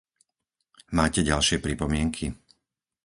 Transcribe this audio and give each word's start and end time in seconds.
Máte 0.97 1.19
ďalšie 1.31 1.57
pripomienky? 1.65 2.25